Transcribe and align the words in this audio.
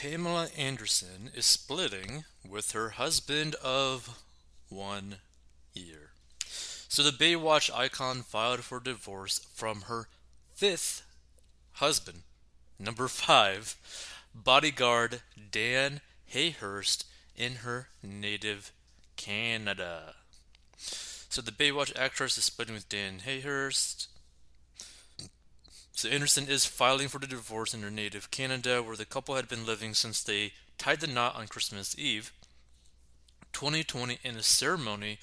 Pamela 0.00 0.48
Anderson 0.56 1.30
is 1.34 1.44
splitting 1.44 2.24
with 2.48 2.72
her 2.72 2.90
husband 2.90 3.54
of 3.56 4.18
one 4.70 5.16
year. 5.74 6.12
So 6.88 7.02
the 7.02 7.10
Baywatch 7.10 7.70
icon 7.70 8.22
filed 8.22 8.60
for 8.60 8.80
divorce 8.80 9.46
from 9.54 9.82
her 9.82 10.08
fifth 10.54 11.02
husband, 11.72 12.22
number 12.78 13.08
five, 13.08 13.76
bodyguard 14.34 15.20
Dan 15.52 16.00
Hayhurst 16.32 17.04
in 17.36 17.56
her 17.56 17.88
native 18.02 18.72
Canada. 19.16 20.14
So 20.78 21.42
the 21.42 21.52
Baywatch 21.52 21.94
actress 21.94 22.38
is 22.38 22.44
splitting 22.44 22.74
with 22.74 22.88
Dan 22.88 23.20
Hayhurst. 23.26 24.06
So 26.00 26.08
Anderson 26.08 26.48
is 26.48 26.64
filing 26.64 27.08
for 27.08 27.18
the 27.18 27.26
divorce 27.26 27.74
in 27.74 27.82
her 27.82 27.90
native 27.90 28.30
Canada, 28.30 28.82
where 28.82 28.96
the 28.96 29.04
couple 29.04 29.36
had 29.36 29.48
been 29.48 29.66
living 29.66 29.92
since 29.92 30.22
they 30.22 30.54
tied 30.78 31.00
the 31.00 31.06
knot 31.06 31.36
on 31.36 31.46
Christmas 31.46 31.94
Eve, 31.98 32.32
2020, 33.52 34.18
in 34.24 34.36
a 34.36 34.42
ceremony 34.42 35.18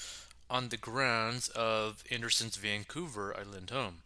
on 0.52 0.70
the 0.70 0.78
grounds 0.78 1.50
of 1.50 2.04
Anderson's 2.12 2.58
Vancouver 2.58 3.36
Island 3.36 3.72
home. 3.72 4.04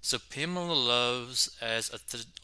So 0.00 0.18
Pamela 0.20 0.72
loves 0.72 1.50
as 1.60 1.90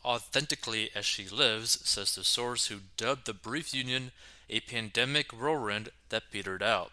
authentically 0.05 0.91
as 0.93 1.07
she 1.07 1.29
lives, 1.29 1.79
says 1.89 2.17
the 2.17 2.25
source 2.25 2.67
who 2.67 2.81
dubbed 2.97 3.27
the 3.27 3.35
brief 3.35 3.73
union 3.73 4.11
a 4.51 4.59
pandemic 4.59 5.31
whirlwind 5.31 5.91
that 6.09 6.33
petered 6.33 6.65
out. 6.65 6.91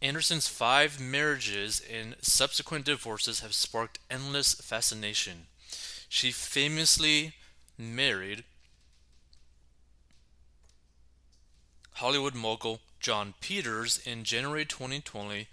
Anderson's 0.00 0.48
five 0.48 0.98
marriages 0.98 1.82
and 1.92 2.16
subsequent 2.22 2.86
divorces 2.86 3.40
have 3.40 3.52
sparked 3.52 3.98
endless 4.10 4.54
fascination. 4.54 5.48
She 6.08 6.30
famously 6.30 7.34
married 7.78 8.44
Hollywood 11.94 12.34
mogul 12.34 12.80
Jon 13.00 13.34
Peters 13.40 13.98
in 14.04 14.24
January 14.24 14.64
2020, 14.64 15.48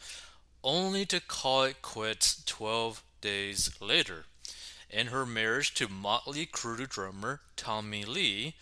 only 0.64 1.06
to 1.06 1.20
call 1.20 1.64
it 1.64 1.82
quits 1.82 2.44
12 2.46 3.04
days 3.22 3.70
later. 3.80 4.26
In 4.90 5.08
her 5.08 5.26
marriage 5.26 5.74
to 5.76 5.88
Motley 5.88 6.46
Crue 6.46 6.88
drummer 6.88 7.42
Tommy 7.56 8.06
Lee, 8.06 8.56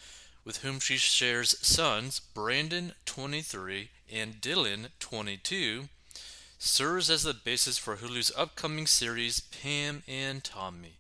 with 0.46 0.58
whom 0.58 0.80
she 0.80 0.98
shares 0.98 1.58
sons 1.66 2.20
Brandon, 2.20 2.94
23, 3.06 3.90
and 4.12 4.36
Dylan, 4.42 4.90
22, 5.00 5.90
serves 6.60 7.10
as 7.10 7.24
the 7.24 7.34
basis 7.34 7.78
for 7.78 7.98
Hulu's 7.98 8.32
upcoming 8.38 8.88
series 8.88 9.40
Pam 9.40 10.04
and 10.08 10.44
Tommy. 10.44 10.98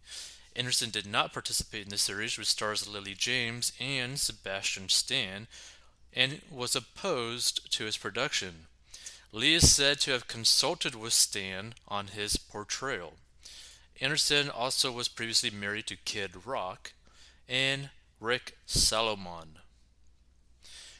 Anderson 0.55 0.89
did 0.89 1.05
not 1.05 1.33
participate 1.33 1.83
in 1.83 1.89
the 1.89 1.97
series, 1.97 2.37
which 2.37 2.47
stars 2.47 2.87
Lily 2.87 3.13
James 3.13 3.71
and 3.79 4.19
Sebastian 4.19 4.89
Stan, 4.89 5.47
and 6.13 6.41
was 6.51 6.75
opposed 6.75 7.71
to 7.71 7.87
its 7.87 7.97
production. 7.97 8.67
Lee 9.31 9.53
is 9.53 9.73
said 9.73 9.99
to 10.01 10.11
have 10.11 10.27
consulted 10.27 10.93
with 10.93 11.13
Stan 11.13 11.73
on 11.87 12.07
his 12.07 12.35
portrayal. 12.35 13.13
Anderson 14.01 14.49
also 14.49 14.91
was 14.91 15.07
previously 15.07 15.49
married 15.49 15.87
to 15.87 15.95
Kid 15.95 16.45
Rock 16.45 16.91
and 17.47 17.89
Rick 18.19 18.57
Salomon. 18.65 19.59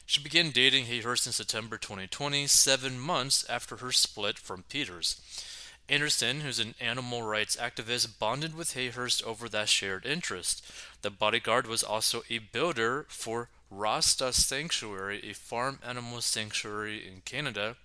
She 0.06 0.22
began 0.22 0.50
dating 0.50 0.86
Hayhurst 0.86 1.26
in 1.26 1.32
September 1.32 1.78
2020, 1.78 2.46
seven 2.46 2.98
months 2.98 3.48
after 3.48 3.76
her 3.76 3.92
split 3.92 4.38
from 4.38 4.64
Peters. 4.68 5.20
Anderson, 5.88 6.40
who's 6.40 6.58
an 6.58 6.74
animal 6.80 7.22
rights 7.22 7.56
activist, 7.56 8.18
bonded 8.18 8.54
with 8.54 8.74
Hayhurst 8.74 9.22
over 9.24 9.48
that 9.48 9.68
shared 9.68 10.06
interest. 10.06 10.64
The 11.02 11.10
bodyguard 11.10 11.66
was 11.66 11.82
also 11.82 12.22
a 12.30 12.38
builder 12.38 13.06
for 13.08 13.48
Rasta 13.70 14.32
Sanctuary, 14.32 15.20
a 15.28 15.34
farm 15.34 15.78
animal 15.84 16.20
sanctuary 16.20 17.06
in 17.06 17.22
Canada. 17.24 17.76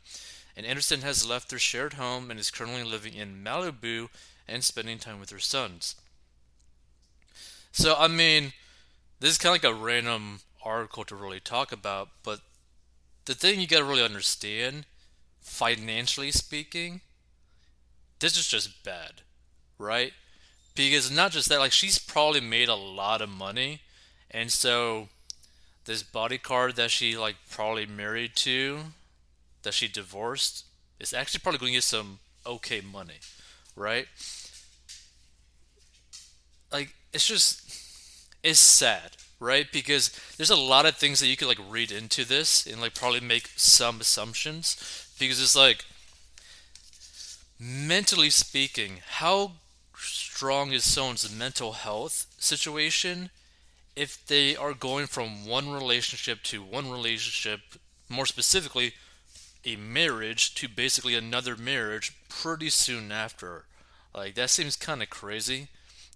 And 0.55 0.65
Anderson 0.65 1.01
has 1.01 1.27
left 1.27 1.49
their 1.49 1.59
shared 1.59 1.93
home 1.93 2.31
and 2.31 2.39
is 2.39 2.51
currently 2.51 2.83
living 2.83 3.13
in 3.13 3.43
Malibu 3.43 4.09
and 4.47 4.63
spending 4.63 4.99
time 4.99 5.19
with 5.19 5.29
her 5.29 5.39
sons. 5.39 5.95
So, 7.71 7.95
I 7.97 8.07
mean, 8.07 8.53
this 9.19 9.31
is 9.31 9.37
kind 9.37 9.55
of 9.55 9.63
like 9.63 9.71
a 9.71 9.83
random 9.83 10.39
article 10.63 11.03
to 11.05 11.15
really 11.15 11.39
talk 11.39 11.71
about, 11.71 12.09
but 12.23 12.39
the 13.25 13.35
thing 13.35 13.59
you 13.59 13.67
got 13.67 13.79
to 13.79 13.83
really 13.83 14.03
understand, 14.03 14.85
financially 15.41 16.31
speaking, 16.31 17.01
this 18.19 18.37
is 18.37 18.47
just 18.47 18.83
bad, 18.83 19.21
right? 19.77 20.13
Because 20.75 21.11
not 21.11 21.31
just 21.31 21.49
that, 21.49 21.59
like 21.59 21.71
she's 21.71 21.99
probably 21.99 22.41
made 22.41 22.69
a 22.69 22.75
lot 22.75 23.21
of 23.21 23.29
money, 23.29 23.81
and 24.31 24.51
so 24.51 25.09
this 25.85 26.03
bodyguard 26.03 26.75
that 26.75 26.91
she 26.91 27.17
like 27.17 27.35
probably 27.49 27.85
married 27.85 28.35
to, 28.35 28.79
that 29.63 29.73
she 29.73 29.87
divorced, 29.87 30.65
is 30.99 31.13
actually 31.13 31.39
probably 31.39 31.59
going 31.59 31.71
to 31.71 31.77
get 31.77 31.83
some 31.83 32.19
okay 32.45 32.81
money, 32.81 33.19
right? 33.75 34.07
Like 36.71 36.93
it's 37.13 37.27
just 37.27 37.63
it's 38.43 38.59
sad, 38.59 39.17
right? 39.39 39.65
Because 39.71 40.11
there's 40.37 40.49
a 40.49 40.55
lot 40.55 40.85
of 40.85 40.95
things 40.95 41.19
that 41.19 41.27
you 41.27 41.37
could 41.37 41.47
like 41.47 41.59
read 41.69 41.91
into 41.91 42.25
this 42.25 42.65
and 42.65 42.81
like 42.81 42.93
probably 42.95 43.19
make 43.19 43.49
some 43.55 44.01
assumptions 44.01 44.75
because 45.19 45.41
it's 45.41 45.55
like 45.55 45.85
mentally 47.59 48.29
speaking, 48.29 49.01
how 49.05 49.53
strong 49.95 50.71
is 50.71 50.83
someone's 50.83 51.33
mental 51.33 51.73
health 51.73 52.27
situation 52.37 53.29
if 53.95 54.25
they 54.27 54.55
are 54.55 54.73
going 54.73 55.07
from 55.07 55.45
one 55.47 55.69
relationship 55.69 56.43
to 56.43 56.61
one 56.61 56.91
relationship, 56.91 57.61
more 58.07 58.27
specifically, 58.27 58.93
a 59.65 59.75
marriage 59.75 60.53
to 60.53 60.67
basically 60.67 61.15
another 61.15 61.55
marriage 61.55 62.15
pretty 62.29 62.69
soon 62.69 63.11
after. 63.11 63.65
Like, 64.13 64.35
that 64.35 64.51
seems 64.51 64.75
kind 64.75 65.01
of 65.01 65.09
crazy. 65.09 65.69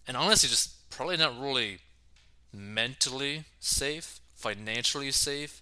And 0.07 0.15
honestly, 0.15 0.47
just 0.47 0.89
probably 0.89 1.17
not 1.17 1.39
really 1.39 1.79
mentally 2.53 3.45
safe, 3.59 4.19
financially 4.35 5.11
safe. 5.11 5.61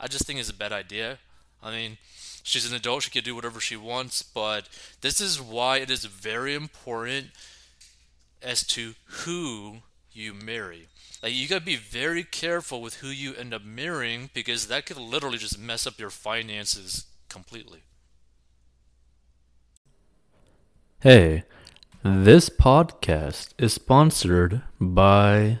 I 0.00 0.08
just 0.08 0.26
think 0.26 0.40
it's 0.40 0.50
a 0.50 0.54
bad 0.54 0.72
idea. 0.72 1.18
I 1.62 1.70
mean, 1.70 1.98
She's 2.42 2.68
an 2.68 2.76
adult, 2.76 3.04
she 3.04 3.10
can 3.10 3.22
do 3.22 3.34
whatever 3.34 3.60
she 3.60 3.76
wants, 3.76 4.22
but 4.22 4.68
this 5.00 5.20
is 5.20 5.40
why 5.40 5.78
it 5.78 5.90
is 5.90 6.04
very 6.04 6.54
important 6.54 7.28
as 8.42 8.66
to 8.68 8.94
who 9.04 9.78
you 10.10 10.34
marry. 10.34 10.88
Like 11.22 11.34
you 11.34 11.46
gotta 11.46 11.64
be 11.64 11.76
very 11.76 12.24
careful 12.24 12.82
with 12.82 12.94
who 12.96 13.06
you 13.06 13.34
end 13.34 13.54
up 13.54 13.64
marrying 13.64 14.30
because 14.34 14.66
that 14.66 14.86
could 14.86 14.96
literally 14.96 15.38
just 15.38 15.58
mess 15.58 15.86
up 15.86 16.00
your 16.00 16.10
finances 16.10 17.06
completely. 17.28 17.82
Hey, 21.00 21.44
this 22.04 22.48
podcast 22.48 23.50
is 23.58 23.72
sponsored 23.72 24.62
by 24.80 25.60